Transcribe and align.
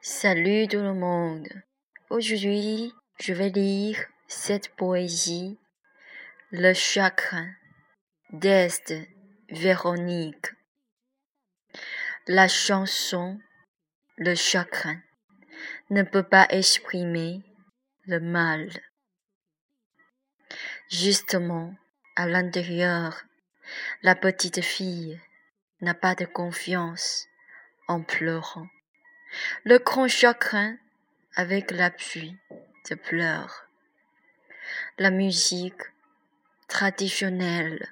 Salut 0.00 0.68
tout 0.68 0.78
le 0.78 0.94
monde. 0.94 1.48
Aujourd'hui, 2.08 2.94
je 3.18 3.34
vais 3.34 3.48
lire 3.48 3.98
cette 4.28 4.68
poésie, 4.76 5.58
Le 6.52 6.72
chagrin 6.72 7.50
d'Est 8.30 8.94
Véronique. 9.50 10.52
La 12.28 12.46
chanson, 12.46 13.40
le 14.16 14.36
chagrin, 14.36 15.00
ne 15.90 16.04
peut 16.04 16.22
pas 16.22 16.46
exprimer 16.50 17.42
le 18.06 18.20
mal. 18.20 18.70
Justement, 20.88 21.74
à 22.14 22.28
l'intérieur, 22.28 23.24
la 24.02 24.14
petite 24.14 24.62
fille 24.62 25.20
n'a 25.80 25.94
pas 25.94 26.14
de 26.14 26.24
confiance 26.24 27.26
en 27.88 28.04
pleurant. 28.04 28.68
Le 29.64 29.78
grand 29.78 30.08
chagrin 30.08 30.76
avec 31.34 31.70
la 31.70 31.90
pluie 31.90 32.36
de 32.90 32.94
pleurs. 32.94 33.66
La 34.98 35.10
musique 35.10 35.82
traditionnelle 36.68 37.88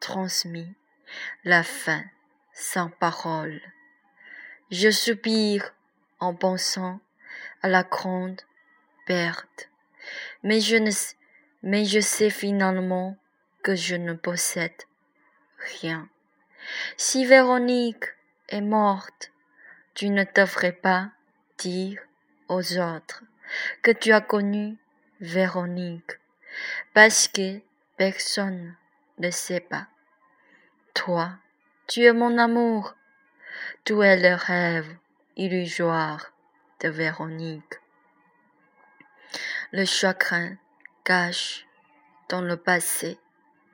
transmis 0.00 0.74
la 1.44 1.62
fin 1.62 2.02
sans 2.52 2.88
parole. 2.88 3.60
Je 4.70 4.90
soupire 4.90 5.74
en 6.18 6.34
pensant 6.34 7.00
à 7.62 7.68
la 7.68 7.82
grande 7.82 8.40
perte, 9.06 9.70
mais 10.42 10.60
je 10.60 10.76
ne 10.76 10.90
mais 11.62 11.84
je 11.84 12.00
sais 12.00 12.30
finalement 12.30 13.16
que 13.62 13.74
je 13.74 13.94
ne 13.96 14.14
possède 14.14 14.82
rien. 15.80 16.08
Si 16.96 17.26
Véronique 17.26 18.04
est 18.48 18.60
morte, 18.60 19.32
tu 19.94 20.10
ne 20.10 20.24
devrais 20.34 20.72
pas 20.72 21.10
dire 21.58 22.00
aux 22.48 22.78
autres 22.78 23.22
que 23.82 23.90
tu 23.90 24.12
as 24.12 24.20
connu 24.20 24.76
Véronique, 25.20 26.18
parce 26.94 27.28
que 27.28 27.60
personne 27.96 28.74
ne 29.18 29.30
sait 29.30 29.60
pas. 29.60 29.86
Toi, 30.94 31.32
tu 31.86 32.04
es 32.04 32.12
mon 32.12 32.38
amour, 32.38 32.96
tu 33.84 34.00
es 34.02 34.16
le 34.16 34.34
rêve 34.34 34.96
illusoire 35.36 36.32
de 36.80 36.88
Véronique. 36.88 37.80
Le 39.72 39.84
chagrin 39.84 40.56
cache 41.04 41.66
dans 42.30 42.40
le 42.40 42.56
passé 42.56 43.18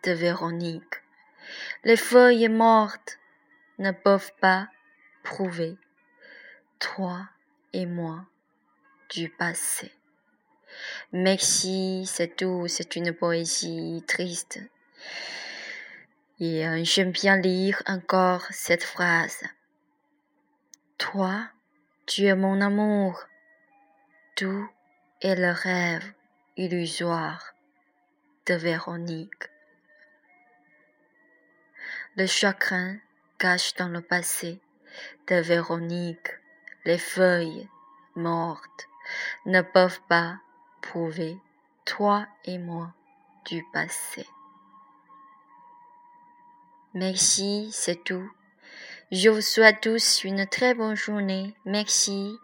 de 0.02 0.12
Véronique. 0.12 1.02
Les 1.84 1.96
feuilles 1.96 2.48
mortes 2.48 3.18
ne 3.78 3.92
peuvent 3.92 4.32
pas 4.40 4.68
prouver 5.22 5.76
toi 6.78 7.28
et 7.72 7.86
moi 7.86 8.24
du 9.10 9.28
passé. 9.28 9.92
Merci, 11.12 12.04
c'est 12.06 12.36
tout, 12.36 12.66
c'est 12.68 12.96
une 12.96 13.12
poésie 13.12 14.02
triste. 14.06 14.60
Et 16.38 16.66
euh, 16.66 16.84
j'aime 16.84 17.12
bien 17.12 17.36
lire 17.36 17.82
encore 17.86 18.46
cette 18.50 18.84
phrase. 18.84 19.42
Toi, 20.98 21.48
tu 22.06 22.24
es 22.24 22.34
mon 22.34 22.60
amour, 22.60 23.24
tout 24.34 24.68
est 25.22 25.34
le 25.34 25.50
rêve 25.50 26.12
illusoire 26.56 27.54
de 28.46 28.54
Véronique. 28.54 29.50
Le 32.16 32.26
chagrin 32.26 32.96
cache 33.38 33.74
dans 33.74 33.88
le 33.88 34.00
passé 34.00 34.60
de 35.28 35.36
Véronique 35.36 36.30
les 36.86 36.98
feuilles 36.98 37.68
mortes 38.14 38.88
ne 39.44 39.60
peuvent 39.60 40.00
pas 40.08 40.38
prouver 40.80 41.36
toi 41.84 42.26
et 42.44 42.58
moi 42.58 42.94
du 43.44 43.64
passé. 43.72 44.26
Merci, 46.94 47.68
c'est 47.72 48.02
tout. 48.04 48.30
Je 49.12 49.28
vous 49.28 49.42
souhaite 49.42 49.82
tous 49.82 50.24
une 50.24 50.46
très 50.46 50.74
bonne 50.74 50.96
journée. 50.96 51.54
Merci. 51.64 52.38